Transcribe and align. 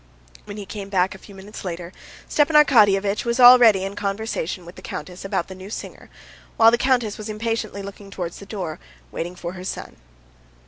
When 0.45 0.57
he 0.57 0.65
came 0.65 0.89
back 0.89 1.13
a 1.13 1.19
few 1.19 1.35
minutes 1.35 1.63
later, 1.63 1.93
Stepan 2.27 2.55
Arkadyevitch 2.55 3.23
was 3.23 3.39
already 3.39 3.83
in 3.83 3.95
conversation 3.95 4.65
with 4.65 4.73
the 4.75 4.81
countess 4.81 5.23
about 5.23 5.47
the 5.47 5.53
new 5.53 5.69
singer, 5.69 6.09
while 6.57 6.71
the 6.71 6.77
countess 6.79 7.19
was 7.19 7.29
impatiently 7.29 7.83
looking 7.83 8.09
towards 8.09 8.39
the 8.39 8.47
door, 8.47 8.79
waiting 9.11 9.35
for 9.35 9.53
her 9.53 9.63
son. 9.63 9.97